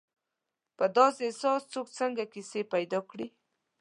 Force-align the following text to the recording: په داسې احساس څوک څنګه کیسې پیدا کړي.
په 0.77 0.85
داسې 0.97 1.21
احساس 1.27 1.61
څوک 1.73 1.87
څنګه 1.99 2.23
کیسې 2.33 2.61
پیدا 2.73 2.99
کړي. 3.09 3.27